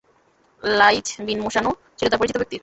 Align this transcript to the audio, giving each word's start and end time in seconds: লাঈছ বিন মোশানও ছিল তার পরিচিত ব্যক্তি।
লাঈছ 0.63 1.07
বিন 1.27 1.39
মোশানও 1.45 1.71
ছিল 1.97 2.07
তার 2.09 2.19
পরিচিত 2.19 2.37
ব্যক্তি। 2.39 2.57